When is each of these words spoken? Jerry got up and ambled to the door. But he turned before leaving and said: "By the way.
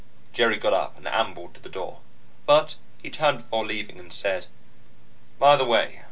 Jerry 0.33 0.57
got 0.57 0.73
up 0.73 0.97
and 0.97 1.07
ambled 1.07 1.53
to 1.53 1.61
the 1.61 1.69
door. 1.69 1.99
But 2.47 2.73
he 3.03 3.11
turned 3.11 3.37
before 3.43 3.67
leaving 3.67 3.99
and 3.99 4.11
said: 4.11 4.47
"By 5.37 5.55
the 5.55 5.63
way. 5.65 5.99